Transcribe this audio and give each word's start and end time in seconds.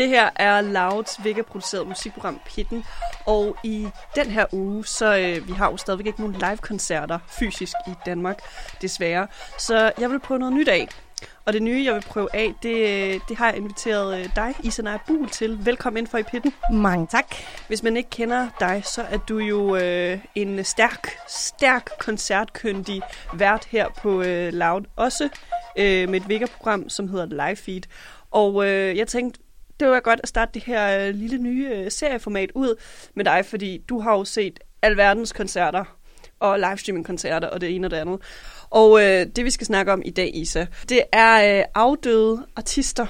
Det 0.00 0.08
her 0.08 0.30
er 0.36 0.60
Louds 0.60 1.24
Vega-produceret 1.24 1.88
musikprogram 1.88 2.40
Pitten, 2.46 2.84
og 3.26 3.56
i 3.64 3.88
den 4.14 4.26
her 4.26 4.46
uge, 4.52 4.86
så 4.86 5.18
øh, 5.18 5.48
vi 5.48 5.52
har 5.52 5.70
jo 5.70 5.76
stadigvæk 5.76 6.06
ikke 6.06 6.20
nogen 6.20 6.34
live-koncerter 6.34 7.18
fysisk 7.28 7.76
i 7.86 7.90
Danmark, 8.06 8.38
desværre. 8.82 9.26
Så 9.58 9.92
jeg 9.98 10.10
vil 10.10 10.20
prøve 10.20 10.38
noget 10.38 10.54
nyt 10.54 10.68
af. 10.68 10.88
Og 11.44 11.52
det 11.52 11.62
nye, 11.62 11.84
jeg 11.84 11.94
vil 11.94 12.00
prøve 12.00 12.28
af, 12.34 12.54
det, 12.62 13.22
det 13.28 13.36
har 13.36 13.46
jeg 13.46 13.56
inviteret 13.56 14.18
øh, 14.18 14.28
dig, 14.36 14.54
Isa 14.62 14.82
Naja 14.82 14.98
Buhl, 15.06 15.28
til. 15.28 15.66
Velkommen 15.66 15.98
ind 15.98 16.06
for 16.06 16.18
i 16.18 16.22
Pitten. 16.22 16.52
Mange 16.72 17.06
tak. 17.06 17.34
Hvis 17.68 17.82
man 17.82 17.96
ikke 17.96 18.10
kender 18.10 18.48
dig, 18.60 18.82
så 18.84 19.02
er 19.02 19.18
du 19.18 19.38
jo 19.38 19.76
øh, 19.76 20.18
en 20.34 20.64
stærk, 20.64 21.08
stærk 21.28 21.90
koncertkyndig 21.98 23.02
vært 23.34 23.64
her 23.64 23.88
på 24.02 24.22
øh, 24.22 24.52
Loud. 24.52 24.82
Også 24.96 25.28
øh, 25.76 26.08
med 26.08 26.20
et 26.20 26.28
Vega-program, 26.28 26.88
som 26.88 27.08
hedder 27.08 27.26
Live 27.26 27.56
Feed. 27.56 27.82
Og 28.30 28.66
øh, 28.66 28.96
jeg 28.96 29.08
tænkte, 29.08 29.40
det 29.80 29.88
var 29.88 30.00
godt 30.00 30.20
at 30.22 30.28
starte 30.28 30.50
det 30.54 30.62
her 30.62 31.06
øh, 31.06 31.14
lille 31.14 31.38
nye 31.38 31.70
øh, 31.74 31.90
serieformat 31.90 32.50
ud 32.54 32.74
med 33.14 33.24
dig, 33.24 33.46
fordi 33.46 33.78
du 33.88 34.00
har 34.00 34.12
jo 34.12 34.24
set 34.24 34.60
alverdens 34.82 35.32
koncerter 35.32 35.84
og 36.40 36.58
livestreaming-koncerter 36.58 37.48
og 37.48 37.60
det 37.60 37.74
ene 37.74 37.86
og 37.86 37.90
det 37.90 37.96
andet. 37.96 38.20
Og 38.70 39.02
øh, 39.02 39.26
det, 39.36 39.44
vi 39.44 39.50
skal 39.50 39.66
snakke 39.66 39.92
om 39.92 40.02
i 40.04 40.10
dag, 40.10 40.30
Isa, 40.34 40.66
det 40.88 41.02
er 41.12 41.58
øh, 41.58 41.64
afdøde 41.74 42.46
artister, 42.56 43.06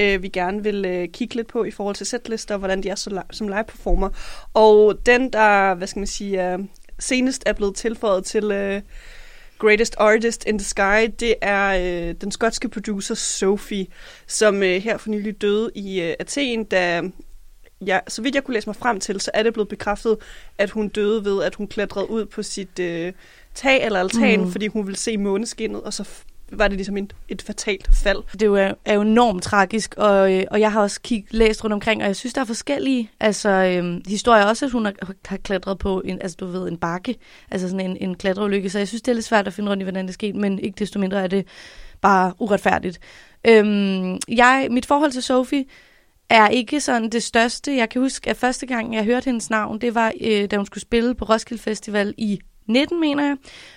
øh, 0.00 0.22
vi 0.22 0.28
gerne 0.28 0.62
vil 0.62 0.84
øh, 0.84 1.08
kigge 1.08 1.34
lidt 1.34 1.48
på 1.48 1.64
i 1.64 1.70
forhold 1.70 1.96
til 1.96 2.06
setlister, 2.06 2.54
og 2.54 2.58
hvordan 2.58 2.82
de 2.82 2.88
er 2.88 2.94
så, 2.94 3.22
som 3.30 3.48
live-performer. 3.48 4.08
Og 4.54 5.06
den, 5.06 5.32
der, 5.32 5.74
hvad 5.74 5.86
skal 5.86 6.00
man 6.00 6.06
sige, 6.06 6.52
øh, 6.52 6.58
senest 6.98 7.42
er 7.46 7.52
blevet 7.52 7.76
tilføjet 7.76 8.24
til 8.24 8.44
øh, 8.44 8.82
Greatest 9.58 9.94
Artist 9.98 10.44
in 10.46 10.58
the 10.58 10.64
Sky, 10.64 11.14
det 11.20 11.34
er 11.42 11.66
øh, 12.08 12.14
den 12.20 12.32
skotske 12.32 12.68
producer 12.68 13.14
Sophie, 13.14 13.86
som 14.26 14.62
øh, 14.62 14.82
her 14.82 14.96
for 14.96 15.10
nylig 15.10 15.42
døde 15.42 15.70
i 15.74 16.00
øh, 16.00 16.14
Athen, 16.18 16.64
da 16.64 17.02
ja, 17.86 18.00
så 18.08 18.22
vidt 18.22 18.34
jeg 18.34 18.44
kunne 18.44 18.54
læse 18.54 18.68
mig 18.68 18.76
frem 18.76 19.00
til, 19.00 19.20
så 19.20 19.30
er 19.34 19.42
det 19.42 19.52
blevet 19.52 19.68
bekræftet, 19.68 20.16
at 20.58 20.70
hun 20.70 20.88
døde 20.88 21.24
ved, 21.24 21.42
at 21.42 21.54
hun 21.54 21.68
klatrede 21.68 22.10
ud 22.10 22.26
på 22.26 22.42
sit 22.42 22.78
øh, 22.78 23.12
tag 23.54 23.84
eller 23.84 24.00
altan, 24.00 24.40
mm. 24.40 24.52
fordi 24.52 24.66
hun 24.66 24.86
ville 24.86 24.98
se 24.98 25.16
måneskinnet, 25.16 25.82
og 25.82 25.92
så 25.92 26.08
var 26.52 26.68
det 26.68 26.76
ligesom 26.76 26.96
et, 26.96 27.12
et 27.28 27.42
fatalt 27.42 27.88
fald. 28.02 28.22
Det 28.32 28.42
er 28.42 28.46
jo, 28.46 28.74
er 28.84 28.94
jo 28.94 29.00
enormt 29.00 29.42
tragisk, 29.42 29.94
og, 29.96 30.34
øh, 30.34 30.44
og 30.50 30.60
jeg 30.60 30.72
har 30.72 30.80
også 30.80 31.00
kig, 31.00 31.26
læst 31.30 31.64
rundt 31.64 31.74
omkring, 31.74 32.02
og 32.02 32.06
jeg 32.06 32.16
synes, 32.16 32.34
der 32.34 32.40
er 32.40 32.44
forskellige 32.44 33.10
altså, 33.20 33.48
øhm, 33.48 34.02
historier. 34.06 34.44
Også, 34.44 34.64
at 34.64 34.72
hun 34.72 34.84
har, 34.84 34.94
har 35.24 35.36
klatret 35.36 35.78
på 35.78 36.02
en, 36.04 36.22
altså, 36.22 36.36
du 36.40 36.46
ved, 36.46 36.68
en 36.68 36.76
bakke, 36.76 37.16
altså 37.50 37.68
sådan 37.68 37.90
en, 37.90 37.96
en 38.00 38.14
klatreulykke, 38.14 38.70
så 38.70 38.78
jeg 38.78 38.88
synes, 38.88 39.02
det 39.02 39.10
er 39.10 39.14
lidt 39.14 39.24
svært 39.24 39.46
at 39.46 39.52
finde 39.52 39.70
rundt 39.70 39.80
i, 39.80 39.84
hvordan 39.84 40.06
det 40.06 40.14
skete, 40.14 40.38
men 40.38 40.58
ikke 40.58 40.76
desto 40.78 40.98
mindre 40.98 41.22
er 41.22 41.26
det 41.26 41.46
bare 42.00 42.32
uretfærdigt. 42.38 42.98
Øhm, 43.48 44.18
jeg, 44.28 44.68
mit 44.70 44.86
forhold 44.86 45.10
til 45.10 45.22
Sophie 45.22 45.64
er 46.30 46.48
ikke 46.48 46.80
sådan 46.80 47.10
det 47.10 47.22
største. 47.22 47.76
Jeg 47.76 47.88
kan 47.88 48.00
huske, 48.02 48.30
at 48.30 48.36
første 48.36 48.66
gang, 48.66 48.94
jeg 48.94 49.04
hørte 49.04 49.24
hendes 49.24 49.50
navn, 49.50 49.80
det 49.80 49.94
var, 49.94 50.12
øh, 50.20 50.50
da 50.50 50.56
hun 50.56 50.66
skulle 50.66 50.82
spille 50.82 51.14
på 51.14 51.24
Roskilde 51.24 51.62
Festival 51.62 52.14
i 52.18 52.40
19, 52.66 53.00
mener 53.00 53.24
jeg, 53.24 53.36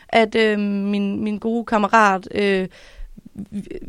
at 0.09 0.35
øh, 0.35 0.59
min, 0.59 1.23
min 1.23 1.37
gode 1.37 1.65
kammerat 1.65 2.27
øh, 2.35 2.67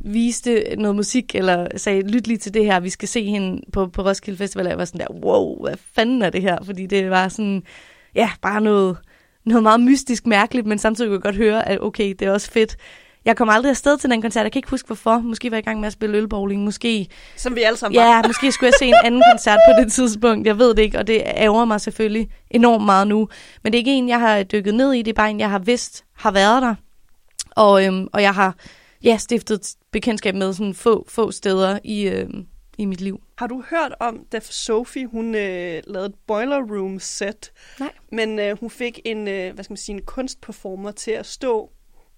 viste 0.04 0.64
noget 0.78 0.96
musik, 0.96 1.34
eller 1.34 1.66
sagde, 1.76 2.02
lyt 2.02 2.26
lige 2.26 2.38
til 2.38 2.54
det 2.54 2.64
her, 2.64 2.80
vi 2.80 2.90
skal 2.90 3.08
se 3.08 3.24
hende 3.24 3.62
på, 3.72 3.86
på 3.86 4.02
Roskilde 4.02 4.38
Festival, 4.38 4.66
og 4.66 4.70
jeg 4.70 4.78
var 4.78 4.84
sådan 4.84 5.00
der, 5.00 5.14
wow, 5.24 5.62
hvad 5.62 5.74
fanden 5.94 6.22
er 6.22 6.30
det 6.30 6.42
her? 6.42 6.58
Fordi 6.64 6.86
det 6.86 7.10
var 7.10 7.28
sådan, 7.28 7.62
ja, 8.14 8.30
bare 8.42 8.60
noget, 8.60 8.96
noget 9.44 9.62
meget 9.62 9.80
mystisk 9.80 10.26
mærkeligt, 10.26 10.66
men 10.66 10.78
samtidig 10.78 11.08
kunne 11.08 11.14
jeg 11.14 11.22
godt 11.22 11.36
høre, 11.36 11.68
at 11.68 11.80
okay, 11.80 12.14
det 12.18 12.22
er 12.22 12.32
også 12.32 12.50
fedt, 12.50 12.76
jeg 13.24 13.36
kom 13.36 13.48
aldrig 13.48 13.70
afsted 13.70 13.98
til 13.98 14.10
den 14.10 14.22
koncert. 14.22 14.44
Jeg 14.44 14.52
kan 14.52 14.58
ikke 14.58 14.70
huske, 14.70 14.86
hvorfor. 14.86 15.18
Måske 15.18 15.50
var 15.50 15.56
jeg 15.56 15.62
i 15.62 15.68
gang 15.68 15.80
med 15.80 15.86
at 15.86 15.92
spille 15.92 16.18
ølbowling. 16.18 16.64
Måske... 16.64 17.08
Som 17.36 17.56
vi 17.56 17.62
alle 17.62 17.76
sammen 17.76 17.98
var. 17.98 18.06
Ja, 18.06 18.22
måske 18.26 18.52
skulle 18.52 18.66
jeg 18.66 18.74
se 18.78 18.86
en 18.86 18.94
anden 19.04 19.22
koncert 19.32 19.58
på 19.68 19.82
det 19.82 19.92
tidspunkt. 19.92 20.46
Jeg 20.46 20.58
ved 20.58 20.74
det 20.74 20.82
ikke, 20.82 20.98
og 20.98 21.06
det 21.06 21.22
ærger 21.26 21.64
mig 21.64 21.80
selvfølgelig 21.80 22.28
enormt 22.50 22.84
meget 22.84 23.08
nu. 23.08 23.28
Men 23.62 23.72
det 23.72 23.76
er 23.76 23.80
ikke 23.80 23.92
en, 23.92 24.08
jeg 24.08 24.20
har 24.20 24.42
dykket 24.42 24.74
ned 24.74 24.92
i. 24.92 25.02
Det 25.02 25.10
er 25.10 25.14
bare 25.14 25.30
en, 25.30 25.40
jeg 25.40 25.50
har 25.50 25.58
vidst 25.58 26.04
har 26.12 26.30
været 26.30 26.62
der. 26.62 26.74
Og, 27.50 27.84
øhm, 27.84 28.08
og 28.12 28.22
jeg 28.22 28.34
har 28.34 28.56
ja, 29.04 29.16
stiftet 29.16 29.74
bekendtskab 29.92 30.34
med 30.34 30.52
sådan 30.52 30.74
få, 30.74 31.04
få 31.08 31.30
steder 31.30 31.78
i, 31.84 32.08
øhm, 32.08 32.46
i 32.78 32.84
mit 32.84 33.00
liv. 33.00 33.20
Har 33.38 33.46
du 33.46 33.62
hørt 33.70 33.94
om, 34.00 34.24
da 34.32 34.40
Sophie 34.40 35.06
hun 35.06 35.34
øh, 35.34 35.82
lavede 35.86 36.06
et 36.06 36.14
Boiler 36.26 36.60
Room 36.60 36.98
set? 36.98 37.52
Nej. 37.80 37.90
Men 38.12 38.38
øh, 38.38 38.60
hun 38.60 38.70
fik 38.70 39.00
en, 39.04 39.28
øh, 39.28 39.54
hvad 39.54 39.64
skal 39.64 39.72
man 39.72 39.78
sige, 39.78 39.96
en 39.96 40.02
kunstperformer 40.02 40.90
til 40.90 41.10
at 41.10 41.26
stå 41.26 41.70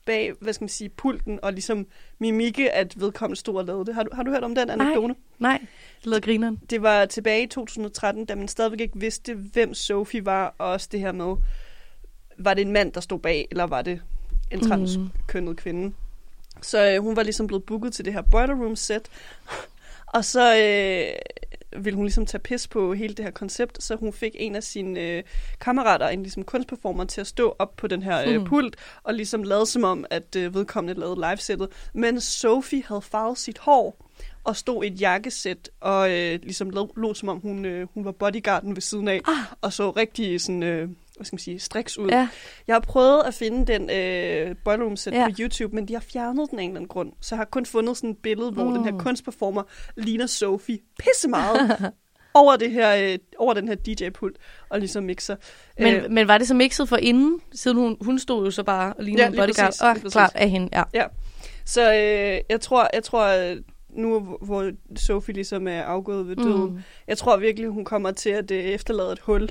bag, 0.06 0.32
hvad 0.40 0.52
skal 0.52 0.62
man 0.64 0.68
sige, 0.68 0.88
pulten, 0.88 1.38
og 1.42 1.52
ligesom 1.52 1.86
mimikke, 2.18 2.72
at 2.72 3.00
vedkommende 3.00 3.40
stod 3.40 3.56
og 3.56 3.64
lavede 3.64 3.86
det. 3.86 3.94
Har 3.94 4.02
du, 4.02 4.10
har 4.14 4.22
du 4.22 4.30
hørt 4.30 4.44
om 4.44 4.54
den 4.54 4.70
anekdote? 4.70 5.06
Nej, 5.08 5.16
nej. 5.38 5.58
Det 5.98 6.06
lød 6.06 6.20
grineren. 6.20 6.60
Det 6.70 6.82
var 6.82 7.06
tilbage 7.06 7.42
i 7.42 7.46
2013, 7.46 8.24
da 8.24 8.34
man 8.34 8.48
stadigvæk 8.48 8.80
ikke 8.80 9.00
vidste, 9.00 9.34
hvem 9.34 9.74
Sophie 9.74 10.26
var, 10.26 10.54
og 10.58 10.68
også 10.70 10.88
det 10.92 11.00
her 11.00 11.12
med, 11.12 11.36
var 12.38 12.54
det 12.54 12.62
en 12.62 12.72
mand, 12.72 12.92
der 12.92 13.00
stod 13.00 13.18
bag, 13.18 13.48
eller 13.50 13.64
var 13.64 13.82
det 13.82 14.02
en 14.50 14.58
mhm. 14.58 14.68
transkønnet 14.68 15.50
mm. 15.50 15.56
kvinde? 15.56 15.94
Så 16.62 16.90
øh, 16.90 17.02
hun 17.02 17.16
var 17.16 17.22
ligesom 17.22 17.46
blevet 17.46 17.64
booket 17.64 17.92
til 17.92 18.04
det 18.04 18.12
her 18.12 18.22
Boiler 18.22 18.54
Room 18.54 18.76
set, 18.76 19.08
og 20.14 20.24
så 20.24 20.56
øh, 20.56 21.18
ville 21.78 21.96
hun 21.96 22.04
ligesom 22.04 22.26
tage 22.26 22.40
pis 22.40 22.68
på 22.68 22.94
hele 22.94 23.14
det 23.14 23.24
her 23.24 23.32
koncept, 23.32 23.82
så 23.82 23.96
hun 23.96 24.12
fik 24.12 24.36
en 24.38 24.56
af 24.56 24.62
sine 24.62 25.00
øh, 25.00 25.22
kammerater, 25.60 26.08
en 26.08 26.22
ligesom 26.22 26.44
kunstperformer, 26.44 27.04
til 27.04 27.20
at 27.20 27.26
stå 27.26 27.56
op 27.58 27.76
på 27.76 27.86
den 27.86 28.02
her 28.02 28.28
øh, 28.28 28.40
mm. 28.40 28.44
pult, 28.44 28.76
og 29.02 29.14
ligesom 29.14 29.42
lade 29.42 29.66
som 29.66 29.84
om, 29.84 30.04
at 30.10 30.36
øh, 30.36 30.54
vedkommende 30.54 31.00
lavede 31.00 31.28
livesættet. 31.30 31.68
Men 31.94 32.20
Sophie 32.20 32.82
havde 32.86 33.02
farvet 33.02 33.38
sit 33.38 33.58
hår, 33.58 33.96
og 34.44 34.56
stod 34.56 34.84
i 34.84 34.86
et 34.86 35.00
jakkesæt, 35.00 35.70
og 35.80 36.10
øh, 36.10 36.38
ligesom 36.42 36.70
lå, 36.70 37.14
som 37.14 37.28
om 37.28 37.40
hun, 37.40 37.64
øh, 37.64 37.88
hun 37.94 38.04
var 38.04 38.12
bodyguarden 38.12 38.76
ved 38.76 38.82
siden 38.82 39.08
af, 39.08 39.20
ah. 39.24 39.56
og 39.60 39.72
så 39.72 39.90
rigtig 39.90 40.40
sådan... 40.40 40.62
Øh, 40.62 40.88
hvad 41.22 41.26
skal 41.26 41.34
man 41.34 41.40
sige, 41.40 41.58
striks 41.58 41.98
ud. 41.98 42.08
Ja. 42.08 42.28
Jeg 42.66 42.74
har 42.74 42.80
prøvet 42.80 43.22
at 43.26 43.34
finde 43.34 43.72
den 43.72 43.90
øh, 43.90 44.56
boiler 44.64 44.94
set 44.94 45.12
ja. 45.12 45.28
på 45.28 45.34
YouTube, 45.40 45.74
men 45.74 45.88
de 45.88 45.92
har 45.92 46.00
fjernet 46.00 46.50
den 46.50 46.58
af 46.58 46.62
en 46.62 46.70
eller 46.70 46.80
anden 46.80 46.88
grund. 46.88 47.12
Så 47.20 47.34
jeg 47.34 47.38
har 47.38 47.44
kun 47.44 47.66
fundet 47.66 47.96
sådan 47.96 48.10
et 48.10 48.18
billede, 48.22 48.50
hvor 48.50 48.64
mm. 48.64 48.74
den 48.74 48.84
her 48.84 48.98
kunstperformer 48.98 49.62
ligner 49.96 50.26
Sophie 50.26 50.78
pisse 50.98 51.28
meget 51.28 51.92
over, 52.34 52.56
det 52.56 52.70
her, 52.70 53.12
øh, 53.12 53.18
over 53.38 53.54
den 53.54 53.68
her 53.68 53.74
DJ-pult 53.74 54.36
og 54.68 54.78
ligesom 54.78 55.04
mixer. 55.04 55.36
Men, 55.78 55.94
øh, 55.94 56.10
men 56.10 56.28
var 56.28 56.38
det 56.38 56.48
så 56.48 56.54
mixet 56.54 56.88
for 56.88 56.96
inden? 56.96 57.40
Siden 57.52 57.76
hun, 57.76 57.96
hun 58.00 58.18
stod 58.18 58.44
jo 58.44 58.50
så 58.50 58.62
bare 58.62 58.92
og 58.92 59.04
lignede 59.04 59.22
ja, 59.22 59.28
en 59.30 59.36
bodyguard. 59.36 59.74
Og 59.82 59.90
oh, 59.90 60.10
klart 60.10 60.32
af 60.34 60.50
hende, 60.50 60.68
ja. 60.72 60.82
ja. 60.94 61.04
Så 61.64 61.92
øh, 61.92 62.40
jeg 62.50 62.60
tror, 62.60 62.88
jeg 62.92 63.04
tror 63.04 63.54
nu 63.92 64.36
hvor 64.42 64.70
Sophie 64.96 65.34
ligesom 65.34 65.68
er 65.68 65.82
afgået 65.82 66.28
ved 66.28 66.36
døden, 66.36 66.72
mm. 66.72 66.78
jeg 67.06 67.18
tror 67.18 67.36
virkelig, 67.36 67.68
hun 67.68 67.84
kommer 67.84 68.10
til 68.10 68.30
at 68.30 68.48
det 68.48 68.74
efterlade 68.74 69.12
et 69.12 69.18
hul 69.18 69.48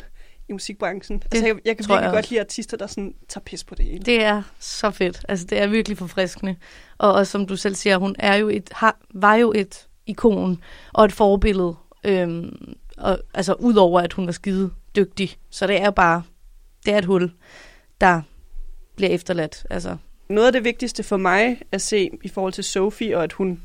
i 0.49 0.53
musikbranchen. 0.53 1.19
Det 1.19 1.25
altså, 1.31 1.45
jeg, 1.45 1.55
jeg 1.65 1.77
kan 1.77 1.85
virkelig 1.89 2.05
jeg 2.05 2.13
godt 2.13 2.29
lide 2.29 2.39
artister, 2.39 2.77
der 2.77 2.87
sådan 2.87 3.15
tager 3.29 3.43
pis 3.43 3.63
på 3.63 3.75
det 3.75 3.85
hele. 3.85 4.03
Det 4.03 4.23
er 4.23 4.43
så 4.59 4.91
fedt. 4.91 5.25
Altså, 5.29 5.45
det 5.45 5.61
er 5.61 5.67
virkelig 5.67 5.97
forfriskende. 5.97 6.55
Og, 6.97 7.13
og 7.13 7.27
som 7.27 7.47
du 7.47 7.55
selv 7.55 7.75
siger, 7.75 7.97
hun 7.97 8.15
er 8.19 8.35
jo 8.35 8.49
et, 8.49 8.69
har, 8.71 8.97
var 9.13 9.35
jo 9.35 9.51
et 9.55 9.87
ikon 10.05 10.63
og 10.93 11.05
et 11.05 11.11
forbillede. 11.11 11.75
Øhm, 12.03 12.75
og, 12.97 13.19
altså, 13.33 13.53
udover 13.53 14.01
at 14.01 14.13
hun 14.13 14.25
var 14.25 14.31
skide 14.31 14.71
dygtig. 14.95 15.37
Så 15.49 15.67
det 15.67 15.81
er 15.81 15.89
bare, 15.89 16.23
det 16.85 16.93
er 16.93 16.97
et 16.97 17.05
hul, 17.05 17.31
der 18.01 18.21
bliver 18.95 19.09
efterladt. 19.09 19.65
Altså. 19.69 19.97
Noget 20.29 20.47
af 20.47 20.53
det 20.53 20.63
vigtigste 20.63 21.03
for 21.03 21.17
mig 21.17 21.61
at 21.71 21.81
se 21.81 22.09
i 22.23 22.27
forhold 22.27 22.53
til 22.53 22.63
Sophie, 22.63 23.17
og 23.17 23.23
at 23.23 23.33
hun 23.33 23.61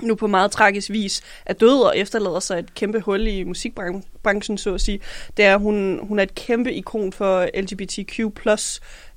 nu 0.00 0.14
på 0.14 0.26
meget 0.26 0.50
tragisk 0.50 0.90
vis 0.90 1.22
er 1.46 1.52
død 1.52 1.82
og 1.82 1.98
efterlader 1.98 2.40
sig 2.40 2.58
et 2.58 2.74
kæmpe 2.74 3.00
hul 3.00 3.26
i 3.26 3.42
musikbranchen, 3.42 4.58
så 4.58 4.74
at 4.74 4.80
sige. 4.80 5.00
Det 5.36 5.44
er, 5.44 5.56
hun, 5.56 5.98
hun 6.02 6.18
er 6.18 6.22
et 6.22 6.34
kæmpe 6.34 6.72
ikon 6.72 7.12
for 7.12 7.48
LGBTQ+, 7.54 8.20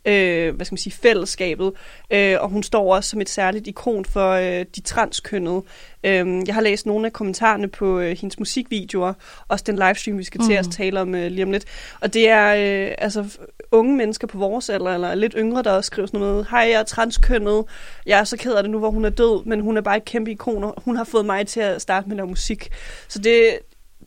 øh, 0.06 0.56
hvad 0.56 0.66
skal 0.66 0.74
man 0.74 0.78
sige, 0.78 0.94
fællesskabet, 0.94 1.72
øh, 2.12 2.38
og 2.40 2.50
hun 2.50 2.64
står 2.64 2.96
også 2.96 3.10
som 3.10 3.22
et 3.22 3.30
særligt 3.30 3.68
ikon 3.68 4.06
for 4.06 4.32
øh, 4.32 4.66
de 4.76 4.82
transkønnede. 4.82 5.64
Øh, 6.04 6.48
jeg 6.48 6.54
har 6.54 6.62
læst 6.62 6.86
nogle 6.86 7.06
af 7.06 7.14
kommentarerne 7.14 7.68
på 7.68 8.00
øh, 8.00 8.18
hendes 8.18 8.40
musikvideoer, 8.40 9.14
også 9.48 9.64
den 9.68 9.76
livestream, 9.76 10.18
vi 10.18 10.24
skal 10.24 10.42
mm. 10.42 10.48
til 10.48 10.54
at 10.54 10.68
tale 10.72 11.02
om 11.02 11.16
øh, 11.16 11.32
lige 11.32 11.44
om 11.44 11.52
lidt. 11.52 11.66
Og 12.02 12.14
det 12.14 12.30
er 12.30 12.56
øh, 12.56 12.96
altså 12.98 13.38
unge 13.72 13.96
mennesker 13.98 14.28
på 14.28 14.38
vores 14.38 14.70
alder, 14.70 14.94
eller 14.94 15.16
lidt 15.16 15.34
yngre, 15.38 15.64
der 15.64 15.82
skriver 15.82 16.06
sådan 16.06 16.20
noget, 16.20 16.48
hej, 16.50 16.60
jeg 16.60 16.80
er 16.80 16.84
transkønnet, 16.84 17.64
jeg 18.06 18.20
er 18.20 18.24
så 18.24 18.38
ked 18.38 18.54
af 18.54 18.64
det 18.64 18.72
nu, 18.72 18.80
hvor 18.80 18.92
hun 18.92 19.06
er 19.06 19.10
død, 19.10 19.46
men 19.46 19.60
hun 19.60 19.78
er 19.78 19.82
bare 19.82 19.98
et 19.98 20.06
kæmpe 20.06 20.32
ikon, 20.32 20.64
og 20.64 20.74
hun 20.86 20.96
har 20.96 21.04
fået 21.04 21.26
mig 21.26 21.48
til 21.48 21.60
at 21.60 21.82
starte 21.82 22.08
med 22.08 22.16
at 22.16 22.18
lave 22.18 22.28
musik. 22.28 22.70
Så 23.08 23.20
det, 23.20 23.60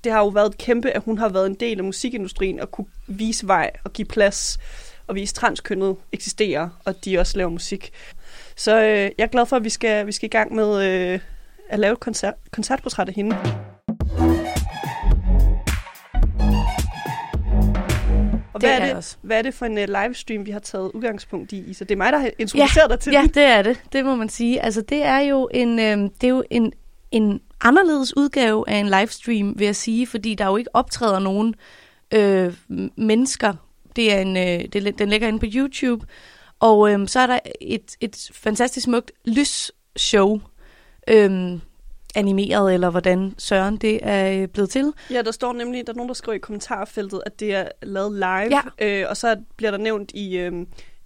det 0.05 0.13
har 0.13 0.19
jo 0.19 0.29
været 0.29 0.59
kæmpe, 0.59 0.91
at 0.91 1.03
hun 1.05 1.19
har 1.19 1.29
været 1.29 1.47
en 1.47 1.55
del 1.55 1.79
af 1.79 1.85
musikindustrien 1.85 2.61
og 2.61 2.71
kunne 2.71 2.87
vise 3.07 3.47
vej 3.47 3.71
og 3.85 3.93
give 3.93 4.07
plads 4.07 4.59
og 5.09 5.15
vise 5.15 5.35
transkønnet 5.35 5.97
eksisterer, 6.13 6.69
og 6.85 7.05
de 7.05 7.19
også 7.19 7.39
laver 7.39 7.51
musik. 7.51 7.91
Så 8.57 8.81
øh, 8.81 8.89
jeg 8.89 9.13
er 9.19 9.27
glad 9.27 9.47
for, 9.47 9.57
at 9.57 9.65
vi 9.65 9.69
skal, 9.69 10.07
vi 10.07 10.13
skal 10.13 10.27
i 10.27 10.31
gang 10.31 10.55
med 10.55 10.85
øh, 10.85 11.21
at 11.69 11.79
lave 11.79 11.93
et 11.93 12.01
koncert, 12.01 12.35
koncertportræt 12.51 13.09
af 13.09 13.15
hende. 13.15 13.37
Og 18.55 18.61
hvad, 18.61 18.79
er 18.81 18.95
det, 18.95 19.19
hvad 19.23 19.39
er 19.39 19.43
det 19.43 19.55
for 19.55 19.67
en 19.67 19.79
uh, 19.79 19.85
livestream, 20.03 20.47
vi 20.47 20.51
har 20.51 20.59
taget 20.59 20.91
udgangspunkt 20.95 21.53
i, 21.53 21.75
Så 21.75 21.85
Det 21.85 21.91
er 21.91 21.97
mig, 21.97 22.13
der 22.13 22.19
har 22.19 22.31
introduceret 22.39 22.89
ja, 22.91 22.95
dig 22.95 23.01
til 23.01 23.13
Ja, 23.13 23.23
det 23.35 23.43
er 23.43 23.63
det. 23.63 23.81
Det 23.93 24.05
må 24.05 24.15
man 24.15 24.29
sige. 24.29 24.63
Altså, 24.63 24.81
det 24.81 25.05
er 25.05 25.19
jo 25.19 25.49
en, 25.55 25.79
øh, 25.79 25.99
det 26.21 26.25
er 26.25 26.29
jo 26.29 26.45
en, 26.51 26.73
en 27.11 27.41
anderledes 27.61 28.17
udgave 28.17 28.69
af 28.69 28.77
en 28.77 28.87
livestream, 28.87 29.55
vil 29.59 29.65
jeg 29.65 29.77
sige, 29.77 30.07
fordi 30.07 30.35
der 30.35 30.47
jo 30.47 30.57
ikke 30.57 30.75
optræder 30.75 31.19
nogen 31.19 31.55
øh, 32.15 32.55
mennesker. 32.97 33.55
Det 33.99 34.13
er 34.13 34.21
en, 34.21 34.37
øh, 34.37 34.69
det, 34.73 34.99
den 34.99 35.09
ligger 35.09 35.29
inde 35.29 35.39
på 35.39 35.47
YouTube, 35.55 36.07
og 36.61 36.93
øh, 36.93 37.09
så 37.09 37.21
er 37.21 37.27
der 37.27 37.39
et, 37.61 37.97
et 38.01 38.31
fantastisk 38.33 38.85
smukt 38.85 39.13
lysshow, 39.25 40.41
øh, 41.09 41.59
animeret, 42.15 42.75
eller 42.75 42.91
hvordan 42.91 43.35
Søren 43.39 43.77
det 43.77 44.01
er 44.03 44.43
øh, 44.43 44.49
blevet 44.49 44.71
til. 44.71 44.93
Ja, 45.11 45.23
der 45.23 45.31
står 45.31 45.53
nemlig, 45.53 45.87
der 45.87 45.93
er 45.93 45.97
nogen, 45.97 46.09
der 46.09 46.15
skriver 46.15 46.37
i 46.37 46.39
kommentarfeltet, 46.39 47.23
at 47.27 47.41
det 47.41 47.55
er 47.55 47.69
lavet 47.83 48.13
live, 48.13 48.61
ja. 48.79 49.01
øh, 49.03 49.07
og 49.11 49.17
så 49.17 49.37
bliver 49.57 49.71
der 49.71 49.79
nævnt 49.79 50.11
i 50.15 50.39
øh, 50.39 50.53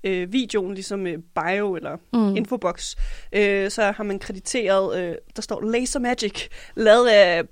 øh, 0.05 0.33
videoen, 0.33 0.75
ligesom 0.75 1.07
øh, 1.07 1.19
bio 1.35 1.75
eller 1.75 1.97
mm. 2.13 2.37
infobox, 2.37 2.97
øh, 3.33 3.71
så 3.71 3.83
har 3.83 4.05
man 4.05 4.19
krediteret, 4.19 4.99
øh, 4.99 5.15
der 5.37 5.43
står 5.43 5.61
Laser 5.61 6.01
Magic, 6.01 6.49
lavet 6.75 7.09
af 7.09 7.43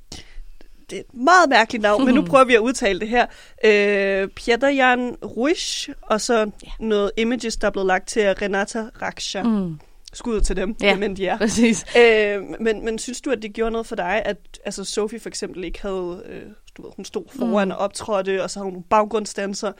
det 0.91 0.97
er 0.97 1.01
et 1.01 1.15
meget 1.15 1.49
mærkeligt 1.49 1.83
navn, 1.83 2.05
men 2.05 2.15
nu 2.15 2.23
prøver 2.31 2.45
vi 2.45 2.55
at 2.55 2.61
udtale 2.61 3.01
det 3.01 3.09
her. 3.09 3.27
Øh, 3.65 4.29
Pieter 4.29 4.69
Jan 4.69 5.17
Ruiz, 5.25 5.89
og 6.03 6.21
så 6.21 6.37
yeah. 6.39 6.51
noget 6.81 7.11
images, 7.17 7.57
der 7.57 7.67
er 7.67 7.71
blevet 7.71 7.87
lagt 7.87 8.09
til 8.09 8.23
Renata 8.23 8.85
Raksha. 9.03 9.43
Mm. 9.43 9.79
Skud 10.13 10.41
til 10.41 10.57
dem, 10.57 10.77
ja, 10.83 10.97
men 10.97 11.17
de 11.17 11.27
er. 11.27 11.39
præcis. 11.39 11.85
Øh, 11.99 12.43
men, 12.61 12.85
men 12.85 12.99
synes 12.99 13.21
du, 13.21 13.31
at 13.31 13.43
det 13.43 13.53
gjorde 13.53 13.71
noget 13.71 13.87
for 13.87 13.97
dig, 13.97 14.23
at 14.25 14.37
altså 14.65 14.85
Sophie 14.85 15.21
for 15.21 15.29
eksempel 15.29 15.65
ikke 15.65 15.83
havde, 15.83 16.23
øh, 16.27 16.43
du 16.77 16.83
ved, 16.83 16.91
hun 16.97 17.05
stod 17.05 17.25
foran 17.39 17.69
mm. 17.69 17.73
og 17.73 17.79
optrådte, 17.79 18.43
og 18.43 18.51
så 18.51 18.59
havde 18.59 18.65
hun 18.65 18.73
nogle 18.73 18.85
baggrundsdanser. 18.91 19.73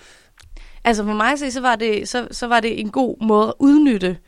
Altså 0.85 1.05
for 1.05 1.13
mig 1.13 1.53
så 1.53 1.61
var, 1.61 1.77
det, 1.77 2.09
så, 2.09 2.29
så 2.31 2.47
var 2.47 2.61
det 2.61 2.81
en 2.81 2.91
god 2.91 3.27
måde 3.27 3.49
at 3.49 3.55
udnytte 3.59 4.19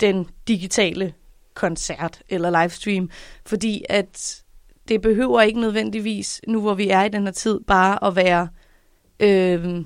den 0.00 0.26
digitale 0.48 1.14
koncert 1.54 2.22
eller 2.28 2.60
livestream, 2.62 3.10
fordi 3.46 3.84
at 3.88 4.41
det 4.88 5.00
behøver 5.00 5.40
ikke 5.40 5.60
nødvendigvis, 5.60 6.40
nu 6.48 6.60
hvor 6.60 6.74
vi 6.74 6.88
er 6.88 7.04
i 7.04 7.08
den 7.08 7.24
her 7.24 7.32
tid, 7.32 7.60
bare 7.66 8.04
at 8.04 8.16
være 8.16 8.48
øh, 9.20 9.84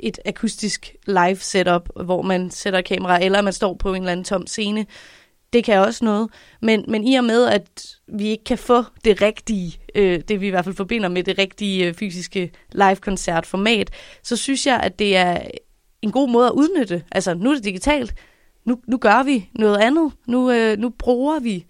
et 0.00 0.18
akustisk 0.24 0.96
live 1.06 1.36
setup, 1.36 1.88
hvor 2.04 2.22
man 2.22 2.50
sætter 2.50 2.80
kamera, 2.80 3.24
eller 3.24 3.42
man 3.42 3.52
står 3.52 3.74
på 3.74 3.94
en 3.94 4.02
eller 4.02 4.12
anden 4.12 4.24
tom 4.24 4.46
scene. 4.46 4.86
Det 5.52 5.64
kan 5.64 5.78
også 5.78 6.04
noget. 6.04 6.30
Men, 6.62 6.84
men 6.88 7.04
i 7.04 7.14
og 7.14 7.24
med, 7.24 7.46
at 7.46 7.96
vi 8.08 8.28
ikke 8.28 8.44
kan 8.44 8.58
få 8.58 8.84
det 9.04 9.22
rigtige, 9.22 9.78
øh, 9.94 10.20
det 10.28 10.40
vi 10.40 10.46
i 10.46 10.50
hvert 10.50 10.64
fald 10.64 10.74
forbinder 10.74 11.08
med 11.08 11.22
det 11.22 11.38
rigtige 11.38 11.86
øh, 11.86 11.94
fysiske 11.94 12.50
live-koncertformat, 12.72 13.90
så 14.22 14.36
synes 14.36 14.66
jeg, 14.66 14.80
at 14.80 14.98
det 14.98 15.16
er 15.16 15.40
en 16.02 16.12
god 16.12 16.28
måde 16.28 16.46
at 16.46 16.52
udnytte. 16.52 17.02
Altså, 17.12 17.34
nu 17.34 17.50
er 17.50 17.54
det 17.54 17.64
digitalt. 17.64 18.14
Nu, 18.64 18.80
nu 18.86 18.96
gør 18.96 19.22
vi 19.22 19.48
noget 19.54 19.78
andet. 19.78 20.12
Nu, 20.26 20.50
øh, 20.50 20.78
nu 20.78 20.88
bruger 20.88 21.40
vi 21.40 21.66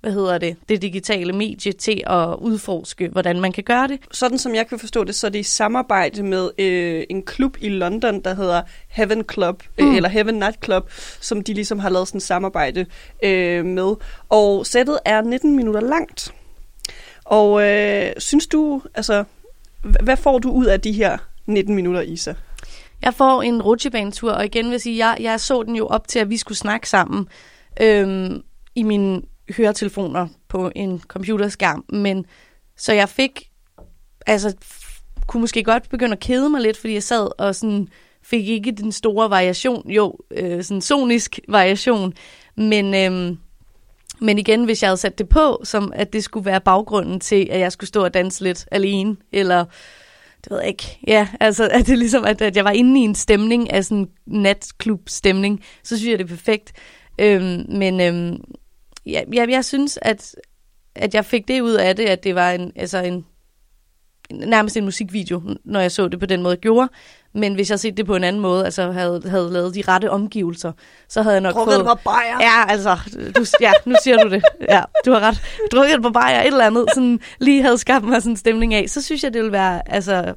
hvad 0.00 0.12
hedder 0.12 0.38
det, 0.38 0.56
det 0.68 0.82
digitale 0.82 1.32
medie 1.32 1.72
til 1.72 2.02
at 2.06 2.36
udforske, 2.38 3.08
hvordan 3.08 3.40
man 3.40 3.52
kan 3.52 3.64
gøre 3.64 3.88
det. 3.88 3.98
Sådan 4.12 4.38
som 4.38 4.54
jeg 4.54 4.66
kan 4.66 4.78
forstå 4.78 5.04
det, 5.04 5.14
så 5.14 5.26
er 5.26 5.30
det 5.30 5.38
i 5.38 5.42
samarbejde 5.42 6.22
med 6.22 6.50
øh, 6.58 7.04
en 7.10 7.22
klub 7.22 7.56
i 7.60 7.68
London, 7.68 8.20
der 8.20 8.34
hedder 8.34 8.62
Heaven 8.88 9.24
Club, 9.32 9.62
øh, 9.78 9.86
mm. 9.86 9.94
eller 9.94 10.08
Heaven 10.08 10.34
Night 10.34 10.64
Club, 10.64 10.90
som 11.20 11.42
de 11.42 11.54
ligesom 11.54 11.78
har 11.78 11.88
lavet 11.88 12.08
sådan 12.08 12.18
et 12.18 12.22
samarbejde 12.22 12.86
øh, 13.22 13.64
med. 13.64 13.94
Og 14.28 14.66
sættet 14.66 14.98
er 15.04 15.22
19 15.22 15.56
minutter 15.56 15.80
langt. 15.80 16.34
Og 17.24 17.62
øh, 17.62 18.12
synes 18.18 18.46
du, 18.46 18.82
altså, 18.94 19.24
hvad 20.02 20.16
får 20.16 20.38
du 20.38 20.50
ud 20.50 20.66
af 20.66 20.80
de 20.80 20.92
her 20.92 21.18
19 21.46 21.74
minutter, 21.74 22.00
Isa? 22.00 22.34
Jeg 23.02 23.14
får 23.14 23.42
en 23.42 23.62
rutsjebanetur, 23.62 24.32
og 24.32 24.44
igen 24.44 24.64
vil 24.64 24.70
jeg 24.70 24.80
sige, 24.80 25.06
jeg, 25.06 25.16
jeg 25.20 25.40
så 25.40 25.62
den 25.62 25.76
jo 25.76 25.86
op 25.86 26.08
til, 26.08 26.18
at 26.18 26.30
vi 26.30 26.36
skulle 26.36 26.58
snakke 26.58 26.88
sammen 26.88 27.28
øhm, 27.80 28.42
i 28.74 28.82
min 28.82 29.24
høretelefoner 29.56 30.28
på 30.48 30.70
en 30.76 31.00
computerskærm, 31.00 31.84
men 31.92 32.26
så 32.76 32.92
jeg 32.92 33.08
fik, 33.08 33.50
altså 34.26 34.54
kunne 35.26 35.40
måske 35.40 35.64
godt 35.64 35.88
begynde 35.88 36.12
at 36.12 36.20
kede 36.20 36.50
mig 36.50 36.60
lidt, 36.60 36.76
fordi 36.76 36.94
jeg 36.94 37.02
sad 37.02 37.40
og 37.40 37.54
sådan 37.54 37.88
fik 38.22 38.48
ikke 38.48 38.72
den 38.72 38.92
store 38.92 39.30
variation, 39.30 39.90
jo, 39.90 40.16
øh, 40.30 40.64
sådan 40.64 40.80
sonisk 40.80 41.38
variation, 41.48 42.12
men, 42.56 42.94
øh, 42.94 43.36
men 44.20 44.38
igen, 44.38 44.64
hvis 44.64 44.82
jeg 44.82 44.88
havde 44.88 44.96
sat 44.96 45.18
det 45.18 45.28
på, 45.28 45.60
som 45.64 45.92
at 45.96 46.12
det 46.12 46.24
skulle 46.24 46.46
være 46.46 46.60
baggrunden 46.60 47.20
til, 47.20 47.48
at 47.50 47.60
jeg 47.60 47.72
skulle 47.72 47.88
stå 47.88 48.04
og 48.04 48.14
danse 48.14 48.42
lidt 48.42 48.68
alene, 48.70 49.16
eller 49.32 49.64
det 50.44 50.50
ved 50.50 50.58
jeg 50.58 50.68
ikke, 50.68 50.98
ja, 51.06 51.28
altså 51.40 51.68
at 51.68 51.86
det 51.86 51.98
ligesom, 51.98 52.24
at, 52.24 52.42
at 52.42 52.56
jeg 52.56 52.64
var 52.64 52.70
inde 52.70 53.00
i 53.00 53.04
en 53.04 53.14
stemning 53.14 53.72
af 53.72 53.84
sådan 53.84 54.08
natklub-stemning, 54.26 55.60
så 55.82 55.96
synes 55.96 56.10
jeg, 56.10 56.18
det 56.18 56.24
er 56.24 56.28
perfekt. 56.28 56.72
Øhm, 57.18 57.64
men, 57.68 58.00
øhm, 58.00 58.40
ja, 59.06 59.22
jeg, 59.32 59.50
jeg 59.50 59.64
synes, 59.64 59.98
at, 60.02 60.34
at 60.94 61.14
jeg 61.14 61.24
fik 61.24 61.48
det 61.48 61.60
ud 61.60 61.72
af 61.72 61.96
det, 61.96 62.04
at 62.04 62.24
det 62.24 62.34
var 62.34 62.50
en, 62.50 62.72
altså 62.76 62.98
en, 62.98 63.26
nærmest 64.32 64.76
en 64.76 64.84
musikvideo, 64.84 65.42
når 65.64 65.80
jeg 65.80 65.92
så 65.92 66.08
det 66.08 66.20
på 66.20 66.26
den 66.26 66.42
måde, 66.42 66.52
jeg 66.52 66.60
gjorde. 66.60 66.88
Men 67.34 67.54
hvis 67.54 67.70
jeg 67.70 67.80
set 67.80 67.96
det 67.96 68.06
på 68.06 68.16
en 68.16 68.24
anden 68.24 68.42
måde, 68.42 68.64
altså 68.64 68.92
havde, 68.92 69.22
havde 69.26 69.52
lavet 69.52 69.74
de 69.74 69.82
rette 69.88 70.10
omgivelser, 70.10 70.72
så 71.08 71.22
havde 71.22 71.34
jeg 71.34 71.40
nok 71.40 71.54
Drukket 71.54 71.74
fået... 71.74 71.98
bajer. 72.04 72.38
Ja, 72.40 72.64
altså, 72.68 72.98
du, 73.36 73.44
ja, 73.60 73.72
nu 73.86 73.94
siger 74.02 74.22
du 74.22 74.30
det. 74.30 74.42
Ja, 74.68 74.82
du 75.06 75.12
har 75.12 75.20
ret. 75.20 75.42
Drukket 75.72 75.94
et 75.94 76.02
par 76.02 76.10
bajer, 76.10 76.40
et 76.40 76.46
eller 76.46 76.66
andet, 76.66 76.86
sådan 76.94 77.20
lige 77.38 77.62
havde 77.62 77.78
skabt 77.78 78.04
mig 78.04 78.22
sådan 78.22 78.32
en 78.32 78.36
stemning 78.36 78.74
af. 78.74 78.88
Så 78.88 79.02
synes 79.02 79.24
jeg, 79.24 79.32
det 79.32 79.40
ville 79.40 79.52
være, 79.52 79.92
altså, 79.92 80.34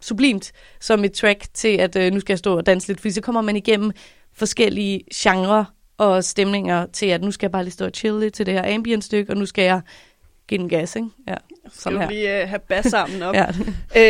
sublimt 0.00 0.52
som 0.80 1.04
et 1.04 1.12
track 1.12 1.46
til, 1.54 1.68
at 1.68 1.96
øh, 1.96 2.12
nu 2.12 2.20
skal 2.20 2.32
jeg 2.32 2.38
stå 2.38 2.56
og 2.56 2.66
danse 2.66 2.88
lidt, 2.88 3.00
fordi 3.00 3.12
så 3.12 3.20
kommer 3.20 3.40
man 3.40 3.56
igennem 3.56 3.92
forskellige 4.34 5.04
genrer 5.14 5.64
og 6.00 6.24
stemninger 6.24 6.86
til, 6.86 7.06
at 7.06 7.22
nu 7.22 7.30
skal 7.30 7.46
jeg 7.46 7.52
bare 7.52 7.64
lige 7.64 7.72
stå 7.72 7.84
og 7.84 7.90
chill 7.94 8.20
lidt 8.20 8.34
til 8.34 8.46
det 8.46 8.54
her 8.54 8.74
ambient 8.74 9.04
stykke, 9.04 9.32
og 9.32 9.36
nu 9.36 9.46
skal 9.46 9.64
jeg 9.64 9.80
give 10.48 10.58
den 10.58 10.68
gas, 10.68 10.96
ikke? 10.96 11.08
Ja, 11.28 11.34
skal 11.72 11.98
her. 11.98 12.10
lige 12.10 12.42
uh, 12.42 12.48
have 12.48 12.58
bassarmen 12.58 13.22
op. 13.22 13.34
ja. 13.40 13.46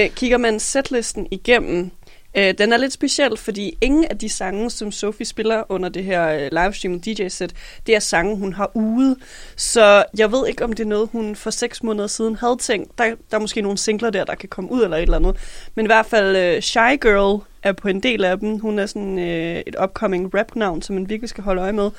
uh, 0.07 0.15
kigger 0.15 0.39
man 0.39 0.61
setlisten 0.61 1.27
igennem, 1.31 1.91
Øh, 2.37 2.55
den 2.59 2.73
er 2.73 2.77
lidt 2.77 2.93
speciel, 2.93 3.37
fordi 3.37 3.79
ingen 3.81 4.05
af 4.05 4.19
de 4.19 4.29
sange, 4.29 4.71
som 4.71 4.93
Sophie 4.93 5.27
spiller 5.27 5.63
under 5.69 5.89
det 5.89 6.05
her 6.05 6.29
øh, 6.29 6.49
livestream 6.53 7.01
DJ-sæt, 7.01 7.53
det 7.87 7.95
er 7.95 7.99
sange, 7.99 8.37
hun 8.37 8.53
har 8.53 8.71
ude. 8.75 9.17
Så 9.57 10.05
jeg 10.19 10.33
ved 10.33 10.47
ikke, 10.49 10.65
om 10.65 10.73
det 10.73 10.85
er 10.85 10.89
noget, 10.89 11.09
hun 11.13 11.37
for 11.37 11.51
seks 11.51 11.83
måneder 11.83 12.07
siden 12.07 12.37
havde 12.37 12.57
tænkt. 12.57 12.99
Der, 12.99 13.05
der 13.05 13.37
er 13.37 13.39
måske 13.39 13.63
nogle 13.63 13.79
singler 13.79 14.11
der, 14.11 14.25
der 14.25 14.35
kan 14.35 14.49
komme 14.49 14.73
ud 14.73 14.83
eller 14.83 14.97
et 14.97 15.03
eller 15.03 15.17
andet. 15.17 15.37
Men 15.75 15.87
i 15.87 15.89
hvert 15.89 16.07
fald 16.07 16.37
øh, 16.37 16.63
Shy 16.63 17.01
Girl 17.01 17.43
er 17.63 17.73
på 17.73 17.89
en 17.89 18.01
del 18.01 18.25
af 18.25 18.39
dem. 18.39 18.59
Hun 18.59 18.79
er 18.79 18.87
sådan 18.87 19.19
øh, 19.19 19.63
et 19.67 19.77
upcoming 19.83 20.35
rap-navn, 20.35 20.83
som 20.83 20.95
man 20.95 21.09
virkelig 21.09 21.29
skal 21.29 21.45
holde 21.45 21.63
øje 21.63 21.73
med. 21.73 21.91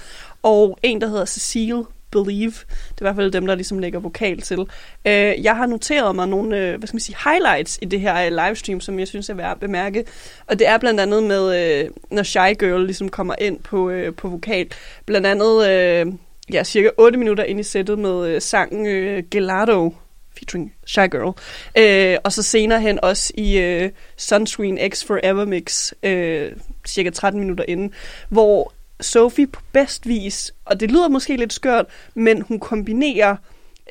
Og 0.43 0.79
en, 0.83 1.01
der 1.01 1.07
hedder 1.07 1.25
Cecile 1.25 1.83
Believe. 2.11 2.51
Det 2.51 3.01
er 3.01 3.01
i 3.01 3.05
hvert 3.05 3.15
fald 3.15 3.31
dem, 3.31 3.45
der 3.45 3.55
ligesom 3.55 3.79
lægger 3.79 3.99
vokal 3.99 4.41
til. 4.41 4.59
Øh, 5.05 5.43
jeg 5.43 5.55
har 5.55 5.65
noteret 5.65 6.15
mig 6.15 6.27
nogle 6.27 6.57
øh, 6.57 6.77
hvad 6.77 6.87
skal 6.87 6.95
man 6.95 7.01
sige, 7.01 7.17
highlights 7.25 7.79
i 7.81 7.85
det 7.85 8.01
her 8.01 8.25
øh, 8.25 8.45
livestream, 8.45 8.81
som 8.81 8.99
jeg 8.99 9.07
synes 9.07 9.29
er 9.29 9.33
værd 9.33 9.51
at 9.51 9.59
bemærke. 9.59 10.05
Og 10.47 10.59
det 10.59 10.67
er 10.67 10.77
blandt 10.77 10.99
andet 10.99 11.23
med, 11.23 11.79
øh, 11.83 11.89
når 12.11 12.23
Shy 12.23 12.59
Girl 12.59 12.85
ligesom 12.85 13.09
kommer 13.09 13.35
ind 13.41 13.59
på, 13.59 13.89
øh, 13.89 14.15
på 14.15 14.27
vokal. 14.27 14.67
Blandt 15.05 15.27
andet 15.27 15.69
øh, 15.69 16.13
ja, 16.53 16.63
cirka 16.63 16.89
8 16.97 17.17
minutter 17.17 17.43
ind 17.43 17.59
i 17.59 17.63
sættet 17.63 17.99
med 17.99 18.27
øh, 18.27 18.41
sangen 18.41 18.85
øh, 18.85 19.23
Gelato 19.31 19.95
featuring 20.37 20.73
Shy 20.85 21.09
Girl. 21.11 21.33
Øh, 21.77 22.17
og 22.23 22.31
så 22.31 22.43
senere 22.43 22.81
hen 22.81 22.99
også 23.03 23.33
i 23.37 23.57
øh, 23.57 23.91
Sunscreen 24.17 24.79
X 24.91 25.05
Forever 25.05 25.45
Mix, 25.45 25.91
øh, 26.03 26.51
cirka 26.87 27.09
13 27.09 27.39
minutter 27.39 27.65
inden, 27.67 27.93
hvor 28.29 28.73
Sophie 29.01 29.47
på 29.47 29.61
bedst 29.71 30.07
vis, 30.07 30.53
og 30.65 30.79
det 30.79 30.91
lyder 30.91 31.09
måske 31.09 31.37
lidt 31.37 31.53
skørt, 31.53 31.85
men 32.13 32.41
hun 32.41 32.59
kombinerer 32.59 33.35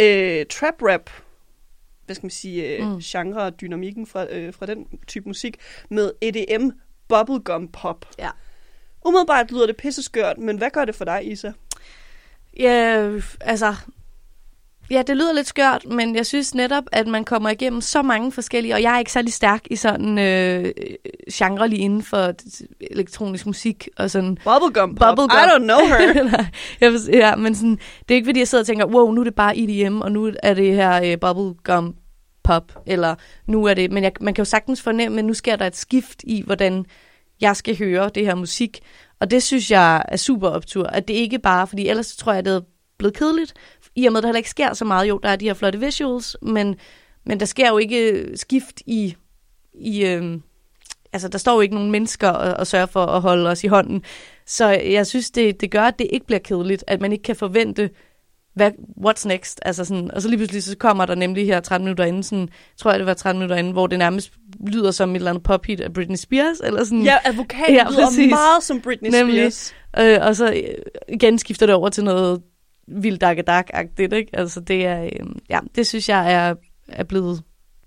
øh, 0.00 0.46
trap 0.46 0.82
rap, 0.82 1.10
hvad 2.06 2.14
skal 2.14 2.24
man 2.24 2.30
sige, 2.30 2.76
øh, 2.76 2.86
mm. 2.86 2.98
genre 3.00 3.42
og 3.42 3.60
dynamikken 3.60 4.06
fra, 4.06 4.26
øh, 4.30 4.54
fra 4.54 4.66
den 4.66 4.86
type 5.06 5.28
musik, 5.28 5.56
med 5.88 6.12
EDM 6.20 6.70
bubblegum 7.08 7.68
pop. 7.68 8.06
Ja. 8.18 8.30
Umiddelbart 9.04 9.50
lyder 9.50 9.66
det 9.66 9.76
pisse 9.76 10.02
skørt, 10.02 10.38
men 10.38 10.58
hvad 10.58 10.70
gør 10.70 10.84
det 10.84 10.94
for 10.94 11.04
dig, 11.04 11.32
Isa? 11.32 11.52
Ja, 12.58 13.10
altså, 13.40 13.74
Ja, 14.90 15.02
det 15.06 15.16
lyder 15.16 15.32
lidt 15.32 15.47
skørt, 15.47 15.87
men 15.87 16.16
jeg 16.16 16.26
synes 16.26 16.54
netop, 16.54 16.85
at 16.92 17.06
man 17.06 17.25
kommer 17.25 17.50
igennem 17.50 17.80
så 17.80 18.02
mange 18.02 18.32
forskellige, 18.32 18.75
og 18.75 18.82
jeg 18.82 18.94
er 18.94 18.99
ikke 18.99 19.12
særlig 19.12 19.32
stærk 19.32 19.61
i 19.70 19.76
sådan 19.76 20.18
øh, 20.18 20.73
genre 21.32 21.68
lige 21.68 21.82
inden 21.82 22.02
for 22.02 22.32
elektronisk 22.80 23.47
musik 23.47 23.88
og 23.97 24.11
sådan... 24.11 24.38
Bubblegum 24.44 24.94
pop. 24.94 25.16
Bubblegum. 25.16 25.38
I 25.38 25.49
don't 25.50 25.62
know 25.62 25.78
her. 25.78 26.23
Nej, 26.32 26.47
jeg, 26.80 26.92
ja, 27.12 27.37
men 27.37 27.54
sådan, 27.54 27.78
det 28.09 28.11
er 28.11 28.14
ikke 28.14 28.26
fordi, 28.26 28.38
jeg 28.38 28.49
sidder 28.49 28.62
og 28.62 28.66
tænker, 28.66 28.87
wow, 28.87 29.11
nu 29.11 29.20
er 29.20 29.25
det 29.25 29.35
bare 29.35 29.59
EDM, 29.59 30.00
og 30.00 30.12
nu 30.12 30.32
er 30.42 30.54
det 30.54 30.75
her 30.75 31.04
øh, 31.04 31.18
bubblegum 31.20 31.94
pop, 32.42 32.73
eller 32.87 33.14
nu 33.47 33.64
er 33.64 33.75
det... 33.75 33.92
Men 33.92 34.04
jeg, 34.04 34.12
man 34.20 34.35
kan 34.35 34.42
jo 34.42 34.47
sagtens 34.47 34.82
fornemme, 34.82 35.18
at 35.18 35.25
nu 35.25 35.35
sker 35.35 35.56
der 35.56 35.66
et 35.66 35.76
skift 35.76 36.23
i, 36.25 36.42
hvordan 36.47 36.85
jeg 37.40 37.56
skal 37.56 37.78
høre 37.78 38.11
det 38.14 38.26
her 38.26 38.35
musik. 38.35 38.80
Og 39.20 39.30
det 39.30 39.42
synes 39.42 39.70
jeg 39.70 40.04
er 40.09 40.16
super 40.16 40.49
optur, 40.49 40.87
at 40.87 41.09
det 41.09 41.14
ikke 41.14 41.38
bare, 41.38 41.66
fordi 41.66 41.88
ellers 41.88 42.16
tror 42.16 42.32
jeg, 42.32 42.44
det 42.44 42.54
er 42.54 42.61
blevet 42.99 43.16
kedeligt, 43.16 43.54
i 43.97 44.06
og 44.06 44.12
med, 44.12 44.18
at 44.18 44.23
der 44.23 44.28
heller 44.28 44.38
ikke 44.38 44.50
sker 44.50 44.73
så 44.73 44.85
meget, 44.85 45.09
jo, 45.09 45.20
der 45.23 45.28
er 45.28 45.37
de 45.37 45.44
her 45.44 45.54
flotte 45.54 45.80
visuals, 45.80 46.37
men, 46.42 46.76
men 47.26 47.40
der 47.40 47.47
sker 47.47 47.68
jo 47.68 47.78
ikke 47.78 48.30
skift 48.35 48.82
i, 48.87 49.16
i 49.75 50.04
øh, 50.04 50.40
altså 51.12 51.28
der 51.28 51.38
står 51.38 51.54
jo 51.54 51.61
ikke 51.61 51.75
nogen 51.75 51.90
mennesker 51.90 52.28
og, 52.28 52.56
og 52.56 52.66
sørger 52.66 52.87
for 52.87 53.06
at 53.06 53.20
holde 53.20 53.50
os 53.50 53.64
i 53.64 53.66
hånden. 53.66 54.02
Så 54.47 54.68
jeg 54.68 55.06
synes, 55.06 55.30
det, 55.30 55.61
det 55.61 55.70
gør, 55.70 55.82
at 55.82 55.99
det 55.99 56.06
ikke 56.12 56.26
bliver 56.26 56.38
kedeligt, 56.38 56.85
at 56.87 57.00
man 57.00 57.12
ikke 57.12 57.23
kan 57.23 57.37
forvente 57.37 57.90
hvad, 58.54 58.70
what's 59.06 59.28
next? 59.28 59.61
Altså 59.62 59.85
sådan, 59.85 60.11
og 60.11 60.23
så 60.23 60.28
lige 60.28 60.38
pludselig 60.38 60.62
så 60.62 60.76
kommer 60.76 61.06
der 61.06 61.14
nemlig 61.14 61.47
her 61.47 61.61
13 61.61 61.85
minutter 61.85 62.04
inden, 62.04 62.23
sådan, 62.23 62.49
tror 62.76 62.90
jeg 62.90 62.99
det 62.99 63.06
var 63.06 63.14
13 63.14 63.38
minutter 63.38 63.56
inden, 63.56 63.73
hvor 63.73 63.87
det 63.87 63.99
nærmest 63.99 64.32
lyder 64.66 64.90
som 64.90 65.11
et 65.11 65.16
eller 65.16 65.30
andet 65.30 65.44
pop 65.44 65.64
hit 65.64 65.80
af 65.80 65.92
Britney 65.92 66.16
Spears, 66.16 66.61
eller 66.64 66.85
sådan. 66.85 67.02
Ja, 67.02 67.16
advokaten 67.25 67.75
ja, 67.75 67.87
lyder 67.90 68.06
præcis. 68.06 68.30
meget 68.30 68.62
som 68.62 68.80
Britney 68.80 69.11
nemlig. 69.11 69.52
Spears. 69.52 69.75
Øh, 70.06 70.18
og 70.26 70.37
så 70.37 70.52
øh, 70.52 70.62
igen 71.09 71.38
skifter 71.38 71.66
det 71.66 71.75
over 71.75 71.88
til 71.88 72.04
noget 72.04 72.42
vildt 72.90 73.20
dak 73.20 73.70
agtigt 73.73 74.12
ikke? 74.12 74.30
Altså 74.32 74.61
det 74.61 74.87
er, 74.87 75.02
øh, 75.02 75.26
ja, 75.50 75.59
det 75.75 75.87
synes 75.87 76.09
jeg 76.09 76.32
er, 76.32 76.54
er 76.88 77.04
blevet 77.04 77.42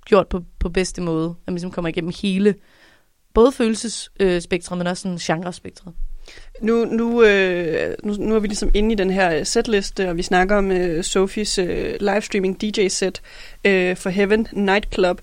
gjort 0.05 0.27
på, 0.27 0.41
på 0.59 0.69
bedste 0.69 1.01
måde, 1.01 1.29
at 1.29 1.47
man 1.47 1.55
ligesom 1.55 1.71
kommer 1.71 1.89
igennem 1.89 2.11
hele, 2.21 2.55
både 3.33 3.51
følelsesspektret, 3.51 4.75
øh, 4.75 4.77
men 4.77 4.87
også 4.87 5.01
sådan 5.01 5.17
genrespektret. 5.17 5.93
Nu, 6.61 6.85
nu, 6.85 7.23
øh, 7.23 7.95
nu, 8.03 8.13
nu 8.13 8.35
er 8.35 8.39
vi 8.39 8.47
ligesom 8.47 8.71
inde 8.73 8.91
i 8.91 8.95
den 8.95 9.09
her 9.09 9.43
setliste, 9.43 10.09
og 10.09 10.17
vi 10.17 10.21
snakker 10.21 10.55
om 10.55 10.71
øh, 10.71 11.03
Sofies 11.03 11.59
øh, 11.59 11.95
livestreaming 11.99 12.61
DJ-set 12.61 13.21
øh, 13.65 13.97
for 13.97 14.09
Heaven 14.09 14.47
Nightclub. 14.53 15.21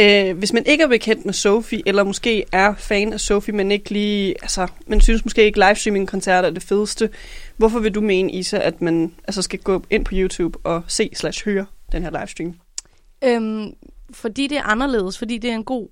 Øh, 0.00 0.38
hvis 0.38 0.52
man 0.52 0.66
ikke 0.66 0.84
er 0.84 0.88
bekendt 0.88 1.24
med 1.24 1.34
Sophie, 1.34 1.82
eller 1.86 2.04
måske 2.04 2.44
er 2.52 2.74
fan 2.74 3.12
af 3.12 3.20
Sophie, 3.20 3.54
men 3.54 3.70
ikke 3.70 3.90
lige, 3.90 4.34
altså, 4.42 4.68
man 4.86 5.00
synes 5.00 5.24
måske 5.24 5.44
ikke 5.44 5.58
livestreaming-koncerter 5.58 6.48
er 6.48 6.52
det 6.52 6.62
fedeste, 6.62 7.10
hvorfor 7.56 7.78
vil 7.78 7.94
du 7.94 8.00
mene, 8.00 8.32
Isa, 8.32 8.58
at 8.58 8.82
man 8.82 9.14
altså, 9.24 9.42
skal 9.42 9.58
gå 9.58 9.84
ind 9.90 10.04
på 10.04 10.12
YouTube 10.14 10.58
og 10.64 10.82
se 10.88 11.10
slash 11.14 11.44
høre 11.44 11.66
den 11.92 12.02
her 12.02 12.10
livestream? 12.10 12.54
Øhm, 13.24 13.74
fordi 14.10 14.46
det 14.46 14.58
er 14.58 14.62
anderledes, 14.62 15.18
fordi 15.18 15.38
det 15.38 15.50
er 15.50 15.54
en 15.54 15.64
god 15.64 15.88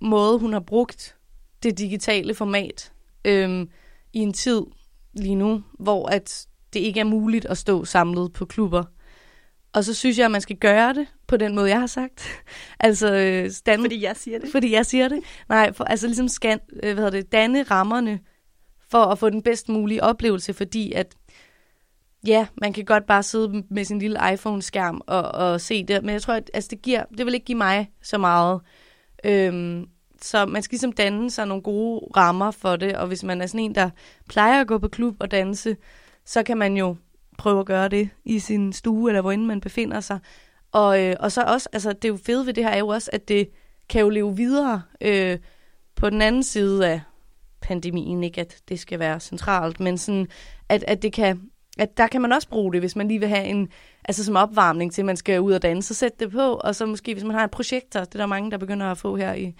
måde, 0.00 0.38
hun 0.38 0.52
har 0.52 0.60
brugt 0.60 1.16
det 1.62 1.78
digitale 1.78 2.34
format 2.34 2.92
øhm, 3.24 3.68
i 4.12 4.18
en 4.18 4.32
tid 4.32 4.62
lige 5.12 5.34
nu, 5.34 5.62
hvor 5.78 6.08
at 6.08 6.46
det 6.72 6.80
ikke 6.80 7.00
er 7.00 7.04
muligt 7.04 7.44
at 7.44 7.58
stå 7.58 7.84
samlet 7.84 8.32
på 8.32 8.44
klubber. 8.44 8.84
Og 9.72 9.84
så 9.84 9.94
synes 9.94 10.18
jeg, 10.18 10.24
at 10.24 10.30
man 10.30 10.40
skal 10.40 10.56
gøre 10.56 10.94
det 10.94 11.06
på 11.32 11.36
den 11.36 11.54
måde, 11.54 11.70
jeg 11.70 11.80
har 11.80 11.86
sagt. 11.86 12.44
altså, 12.80 13.14
øh, 13.14 13.50
stand, 13.50 13.80
fordi 13.80 14.02
jeg 14.02 14.16
siger 14.16 14.38
det? 14.38 14.48
Fordi 14.52 14.72
jeg 14.72 14.86
siger 14.86 15.08
det. 15.08 15.20
Nej, 15.48 15.72
for, 15.72 15.84
altså 15.84 16.06
ligesom 16.06 16.28
scan, 16.28 16.60
øh, 16.72 16.94
hvad 16.94 17.04
hedder 17.04 17.10
det, 17.10 17.32
danne 17.32 17.62
rammerne 17.62 18.20
for 18.90 19.04
at 19.04 19.18
få 19.18 19.30
den 19.30 19.42
bedst 19.42 19.68
mulige 19.68 20.02
oplevelse, 20.02 20.52
fordi 20.54 20.92
at 20.92 21.14
ja, 22.26 22.46
man 22.60 22.72
kan 22.72 22.84
godt 22.84 23.06
bare 23.06 23.22
sidde 23.22 23.64
med 23.70 23.84
sin 23.84 23.98
lille 23.98 24.18
iPhone-skærm 24.32 25.00
og, 25.06 25.22
og 25.22 25.60
se 25.60 25.84
det, 25.84 26.04
men 26.04 26.12
jeg 26.12 26.22
tror, 26.22 26.34
at 26.34 26.50
altså, 26.54 26.68
det, 26.70 26.82
giver, 26.82 27.04
det 27.18 27.26
vil 27.26 27.34
ikke 27.34 27.46
give 27.46 27.58
mig 27.58 27.90
så 28.02 28.18
meget. 28.18 28.60
Øhm, 29.24 29.86
så 30.22 30.46
man 30.46 30.62
skal 30.62 30.74
ligesom 30.74 30.92
danne 30.92 31.30
sig 31.30 31.46
nogle 31.46 31.62
gode 31.62 32.00
rammer 32.16 32.50
for 32.50 32.76
det, 32.76 32.96
og 32.96 33.06
hvis 33.06 33.24
man 33.24 33.40
er 33.40 33.46
sådan 33.46 33.60
en, 33.60 33.74
der 33.74 33.90
plejer 34.28 34.60
at 34.60 34.66
gå 34.66 34.78
på 34.78 34.88
klub 34.88 35.16
og 35.20 35.30
danse, 35.30 35.76
så 36.24 36.42
kan 36.42 36.58
man 36.58 36.76
jo 36.76 36.96
prøve 37.38 37.60
at 37.60 37.66
gøre 37.66 37.88
det 37.88 38.08
i 38.24 38.38
sin 38.38 38.72
stue, 38.72 39.10
eller 39.10 39.20
hvor 39.20 39.36
man 39.36 39.60
befinder 39.60 40.00
sig. 40.00 40.18
Og, 40.72 41.02
øh, 41.02 41.16
og 41.20 41.32
så 41.32 41.42
også, 41.42 41.68
altså 41.72 41.92
det 41.92 42.04
er 42.04 42.08
jo 42.08 42.18
fedt 42.26 42.46
ved 42.46 42.54
det 42.54 42.64
her 42.64 42.70
er 42.70 42.78
jo 42.78 42.88
også, 42.88 43.10
at 43.12 43.28
det 43.28 43.48
kan 43.88 44.00
jo 44.00 44.08
leve 44.08 44.36
videre 44.36 44.82
øh, 45.00 45.38
på 45.94 46.10
den 46.10 46.22
anden 46.22 46.42
side 46.42 46.88
af 46.88 47.00
pandemien, 47.60 48.24
ikke 48.24 48.40
at 48.40 48.56
det 48.68 48.80
skal 48.80 48.98
være 48.98 49.20
centralt, 49.20 49.80
men 49.80 49.98
sådan, 49.98 50.28
at, 50.68 50.84
at 50.86 51.02
det 51.02 51.12
kan, 51.12 51.40
at 51.78 51.96
der 51.96 52.06
kan 52.06 52.22
man 52.22 52.32
også 52.32 52.48
bruge 52.48 52.72
det, 52.72 52.80
hvis 52.80 52.96
man 52.96 53.08
lige 53.08 53.20
vil 53.20 53.28
have 53.28 53.44
en, 53.44 53.68
altså 54.04 54.24
som 54.24 54.36
opvarmning 54.36 54.92
til, 54.92 55.02
at 55.02 55.06
man 55.06 55.16
skal 55.16 55.40
ud 55.40 55.52
og 55.52 55.62
danse, 55.62 55.88
så 55.88 55.94
sæt 55.94 56.20
det 56.20 56.30
på, 56.30 56.54
og 56.54 56.74
så 56.74 56.86
måske, 56.86 57.14
hvis 57.14 57.24
man 57.24 57.36
har 57.36 57.44
et 57.44 57.50
projektor, 57.50 58.00
det 58.00 58.14
er 58.14 58.18
der 58.18 58.26
mange, 58.26 58.50
der 58.50 58.58
begynder 58.58 58.90
at 58.90 58.98
få 58.98 59.16
her 59.16 59.34
i 59.34 59.54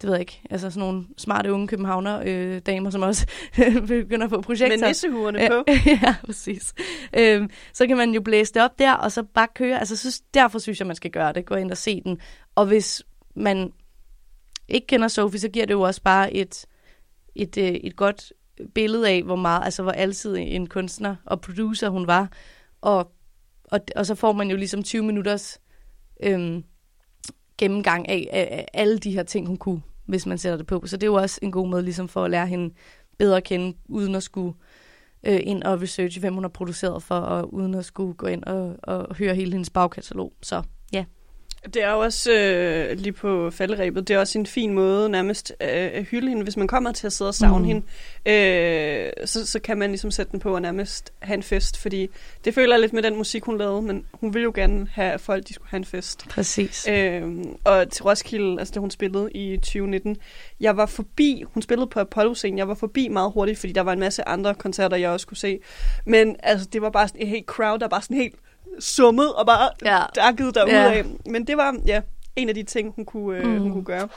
det 0.00 0.08
ved 0.08 0.12
jeg 0.12 0.20
ikke, 0.20 0.42
altså 0.50 0.70
sådan 0.70 0.88
nogle 0.88 1.04
smarte 1.16 1.52
unge 1.52 1.68
københavner 1.68 2.22
øh, 2.26 2.60
damer, 2.66 2.90
som 2.90 3.02
også 3.02 3.26
begynder 3.88 4.24
at 4.24 4.30
få 4.30 4.40
projekter. 4.40 4.78
Med 4.78 4.88
nissehuerne 4.88 5.48
på. 5.48 5.64
ja, 6.02 6.14
præcis. 6.26 6.74
Øhm, 7.18 7.50
så 7.72 7.86
kan 7.86 7.96
man 7.96 8.10
jo 8.10 8.20
blæse 8.20 8.54
det 8.54 8.62
op 8.62 8.78
der, 8.78 8.92
og 8.94 9.12
så 9.12 9.22
bare 9.22 9.48
køre. 9.54 9.78
Altså 9.78 9.96
synes, 9.96 10.20
derfor 10.34 10.58
synes 10.58 10.78
jeg, 10.78 10.86
man 10.86 10.96
skal 10.96 11.10
gøre 11.10 11.32
det. 11.32 11.46
Gå 11.46 11.54
ind 11.54 11.70
og 11.70 11.76
se 11.76 12.00
den. 12.04 12.18
Og 12.54 12.66
hvis 12.66 13.02
man 13.34 13.72
ikke 14.68 14.86
kender 14.86 15.08
Sofie, 15.08 15.40
så 15.40 15.48
giver 15.48 15.66
det 15.66 15.74
jo 15.74 15.80
også 15.80 16.02
bare 16.02 16.34
et, 16.34 16.66
et, 17.34 17.56
et, 17.56 17.68
øh, 17.68 17.74
et 17.74 17.96
godt 17.96 18.32
billede 18.74 19.08
af, 19.08 19.22
hvor 19.22 19.36
meget, 19.36 19.64
altså 19.64 19.82
hvor 19.82 19.92
altid 19.92 20.36
en 20.38 20.66
kunstner 20.66 21.16
og 21.24 21.40
producer 21.40 21.88
hun 21.88 22.06
var. 22.06 22.32
Og, 22.80 23.12
og, 23.64 23.80
og 23.96 24.06
så 24.06 24.14
får 24.14 24.32
man 24.32 24.50
jo 24.50 24.56
ligesom 24.56 24.82
20 24.82 25.02
minutters 25.02 25.60
øhm, 26.22 26.64
gennemgang 27.58 28.08
af, 28.08 28.28
af, 28.32 28.48
af 28.50 28.66
alle 28.72 28.98
de 28.98 29.10
her 29.10 29.22
ting, 29.22 29.46
hun 29.46 29.56
kunne, 29.56 29.82
hvis 30.08 30.26
man 30.26 30.38
sætter 30.38 30.56
det 30.56 30.66
på. 30.66 30.82
Så 30.86 30.96
det 30.96 31.02
er 31.02 31.10
jo 31.10 31.14
også 31.14 31.38
en 31.42 31.52
god 31.52 31.68
måde 31.68 31.82
ligesom 31.82 32.08
for 32.08 32.24
at 32.24 32.30
lære 32.30 32.46
hende 32.46 32.74
bedre 33.18 33.36
at 33.36 33.44
kende, 33.44 33.76
uden 33.88 34.14
at 34.14 34.22
skulle 34.22 34.54
øh, 35.26 35.40
ind 35.42 35.62
og 35.62 35.82
researche, 35.82 36.20
hvem 36.20 36.34
hun 36.34 36.44
har 36.44 36.48
produceret 36.48 37.02
for, 37.02 37.14
og 37.14 37.54
uden 37.54 37.74
at 37.74 37.84
skulle 37.84 38.14
gå 38.14 38.26
ind 38.26 38.44
og, 38.44 38.76
og 38.82 39.16
høre 39.16 39.34
hele 39.34 39.52
hendes 39.52 39.70
bagkatalog. 39.70 40.32
Så. 40.42 40.62
Det 41.64 41.82
er 41.82 41.92
jo 41.92 41.98
også 41.98 42.32
øh, 42.32 42.98
lige 42.98 43.12
på 43.12 43.50
falderæbet, 43.50 44.08
det 44.08 44.14
er 44.14 44.20
også 44.20 44.38
en 44.38 44.46
fin 44.46 44.72
måde 44.72 45.08
nærmest 45.08 45.52
øh, 45.60 45.68
at 45.70 46.04
hylde 46.04 46.28
hende. 46.28 46.42
Hvis 46.42 46.56
man 46.56 46.68
kommer 46.68 46.92
til 46.92 47.06
at 47.06 47.12
sidde 47.12 47.28
og 47.28 47.34
savne 47.34 47.58
mm. 47.58 47.64
hende, 47.64 47.82
øh, 48.26 49.12
så, 49.24 49.46
så 49.46 49.58
kan 49.58 49.78
man 49.78 49.90
ligesom 49.90 50.10
sætte 50.10 50.32
den 50.32 50.40
på 50.40 50.54
og 50.54 50.62
nærmest 50.62 51.12
have 51.18 51.34
en 51.34 51.42
fest. 51.42 51.78
Fordi 51.78 52.08
det 52.44 52.54
føler 52.54 52.74
jeg 52.74 52.80
lidt 52.80 52.92
med 52.92 53.02
den 53.02 53.16
musik, 53.16 53.44
hun 53.44 53.58
lavede, 53.58 53.82
men 53.82 54.04
hun 54.12 54.34
ville 54.34 54.44
jo 54.44 54.52
gerne 54.54 54.88
have, 54.92 55.12
at 55.12 55.20
folk 55.20 55.48
de 55.48 55.54
skulle 55.54 55.70
have 55.70 55.78
en 55.78 55.84
fest. 55.84 56.28
Præcis. 56.28 56.88
Øh, 56.88 57.22
og 57.64 57.90
til 57.90 58.02
Roskilde, 58.02 58.58
altså 58.58 58.74
det 58.74 58.80
hun 58.80 58.90
spillede 58.90 59.30
i 59.32 59.56
2019, 59.56 60.16
jeg 60.60 60.76
var 60.76 60.86
forbi, 60.86 61.44
hun 61.54 61.62
spillede 61.62 61.86
på 61.86 62.00
Apollo-scenen, 62.00 62.58
jeg 62.58 62.68
var 62.68 62.74
forbi 62.74 63.08
meget 63.08 63.32
hurtigt, 63.32 63.58
fordi 63.58 63.72
der 63.72 63.80
var 63.80 63.92
en 63.92 64.00
masse 64.00 64.28
andre 64.28 64.54
koncerter, 64.54 64.96
jeg 64.96 65.10
også 65.10 65.26
kunne 65.26 65.36
se. 65.36 65.58
Men 66.06 66.36
altså, 66.42 66.68
det 66.72 66.82
var 66.82 66.90
bare 66.90 67.08
sådan 67.08 67.20
en 67.20 67.28
helt 67.28 67.46
crowd, 67.46 67.78
der 67.78 67.88
bare 67.88 68.02
sådan 68.02 68.16
helt 68.16 68.34
summet 68.80 69.34
og 69.34 69.46
bare 69.46 69.70
ja. 69.84 70.02
dakket 70.14 70.54
derude 70.54 70.74
ja. 70.74 70.92
af. 70.92 71.04
Men 71.26 71.46
det 71.46 71.56
var 71.56 71.76
ja, 71.86 72.00
en 72.36 72.48
af 72.48 72.54
de 72.54 72.62
ting, 72.62 72.92
hun 72.96 73.04
kunne, 73.04 73.38
øh, 73.38 73.46
mm. 73.46 73.58
hun 73.58 73.72
kunne 73.72 73.84
gøre. 73.84 74.08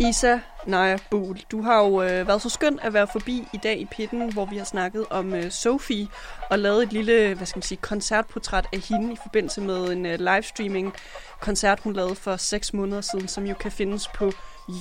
Isa 0.00 0.38
Naja 0.66 0.98
Buhl, 1.10 1.40
du 1.50 1.62
har 1.62 1.82
jo 1.82 2.02
øh, 2.02 2.28
været 2.28 2.42
så 2.42 2.48
skøn 2.48 2.78
at 2.82 2.92
være 2.92 3.06
forbi 3.06 3.48
i 3.52 3.56
dag 3.56 3.78
i 3.78 3.84
Pitten, 3.84 4.32
hvor 4.32 4.44
vi 4.44 4.56
har 4.56 4.64
snakket 4.64 5.06
om 5.10 5.34
øh, 5.34 5.50
Sophie 5.50 6.08
og 6.50 6.58
lavet 6.58 6.82
et 6.82 6.92
lille, 6.92 7.34
hvad 7.34 7.46
skal 7.46 7.58
man 7.58 7.62
sige, 7.62 7.78
koncertportræt 7.82 8.66
af 8.72 8.78
hende 8.78 9.12
i 9.12 9.16
forbindelse 9.22 9.60
med 9.60 9.92
en 9.92 10.06
øh, 10.06 10.18
livestreaming 10.18 10.94
koncert, 11.40 11.80
hun 11.80 11.92
lavede 11.92 12.14
for 12.14 12.36
seks 12.36 12.74
måneder 12.74 13.00
siden, 13.00 13.28
som 13.28 13.46
jo 13.46 13.54
kan 13.54 13.72
findes 13.72 14.08
på 14.08 14.32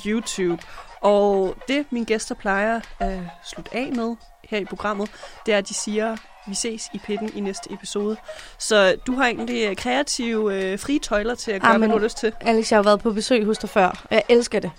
YouTube. 0.05 0.63
Og 1.01 1.55
det, 1.67 1.85
mine 1.91 2.05
gæster 2.05 2.35
plejer 2.35 2.81
at 2.99 3.19
slutte 3.43 3.75
af 3.75 3.91
med, 3.91 4.15
her 4.49 4.57
i 4.57 4.65
programmet, 4.65 5.11
det 5.45 5.53
er, 5.53 5.57
at 5.57 5.69
de 5.69 5.73
siger, 5.73 6.17
vi 6.47 6.55
ses 6.55 6.89
i 6.93 6.97
pitten 6.97 7.31
i 7.35 7.39
næste 7.39 7.73
episode. 7.73 8.17
Så 8.57 8.95
du 9.07 9.13
har 9.13 9.25
egentlig 9.25 9.69
øh, 9.69 9.75
kreative, 9.75 10.55
øh, 10.55 10.79
frie 10.79 10.99
tøjler 10.99 11.35
til 11.35 11.51
at 11.51 11.61
gøre, 11.61 11.73
Amen, 11.73 11.79
hvad 11.79 11.89
du 11.89 11.99
har 11.99 12.05
lyst 12.05 12.17
til. 12.17 12.33
Alex, 12.41 12.71
jeg 12.71 12.77
har 12.77 12.83
været 12.83 12.99
på 12.99 13.11
besøg 13.11 13.45
hos 13.45 13.57
dig 13.57 13.69
før. 13.69 14.05
Jeg 14.11 14.23
elsker 14.29 14.59
det. 14.59 14.71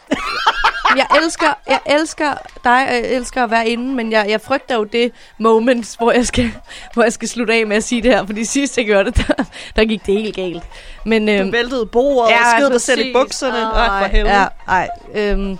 Jeg 0.96 1.06
elsker, 1.22 1.54
jeg 1.68 1.80
elsker 1.86 2.34
dig, 2.64 2.88
og 2.88 2.94
jeg 2.94 3.12
elsker 3.12 3.44
at 3.44 3.50
være 3.50 3.68
inde, 3.68 3.94
men 3.94 4.12
jeg, 4.12 4.26
jeg 4.28 4.40
frygter 4.40 4.74
jo 4.74 4.84
det 4.84 5.12
moment, 5.38 5.96
hvor 5.98 6.12
jeg, 6.12 6.26
skal, 6.26 6.52
hvor 6.94 7.02
jeg 7.02 7.12
skal 7.12 7.28
slutte 7.28 7.54
af 7.54 7.66
med 7.66 7.76
at 7.76 7.84
sige 7.84 8.02
det 8.02 8.10
her, 8.10 8.26
fordi 8.26 8.44
sidst 8.44 8.78
jeg 8.78 8.86
gjorde 8.86 9.10
det, 9.10 9.26
der, 9.28 9.44
der 9.76 9.84
gik 9.84 10.06
det 10.06 10.22
helt 10.22 10.36
galt. 10.36 10.62
Men, 11.04 11.28
øhm, 11.28 11.46
du 11.46 11.50
væltede 11.50 11.86
bordet 11.86 12.30
ja, 12.30 12.38
og 12.38 12.44
skød 12.58 12.70
dig 12.70 12.80
selv 12.80 13.00
i 13.06 13.12
bukserne. 13.12 13.58
Ej, 13.58 14.02
for 14.02 14.08
helvede. 14.08 14.34
Ja, 14.34 14.46
ej, 14.68 14.88
øhm, 15.14 15.58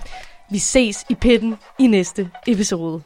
vi 0.51 0.59
ses 0.59 1.05
i 1.09 1.15
pitten 1.15 1.57
i 1.79 1.87
næste 1.87 2.29
episode. 2.47 3.01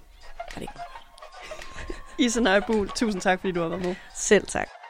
Isa 2.17 2.39
Nøjbul, 2.39 2.89
tusind 2.89 3.21
tak, 3.21 3.39
fordi 3.39 3.51
du 3.51 3.61
har 3.61 3.67
været 3.67 3.85
med. 3.85 3.95
Selv 4.15 4.47
tak. 4.47 4.80